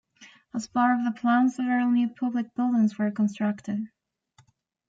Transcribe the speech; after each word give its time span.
As 0.55 0.65
part 0.65 0.97
of 0.97 1.05
the 1.05 1.11
plan, 1.11 1.47
several 1.49 1.91
new 1.91 2.09
public 2.09 2.55
buildings 2.55 2.97
were 2.97 3.11
constructed. 3.11 3.83